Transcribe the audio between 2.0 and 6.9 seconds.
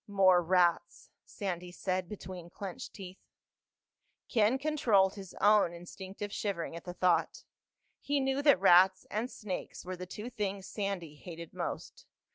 between clenched teeth. Ken controlled his own instinctive shivering at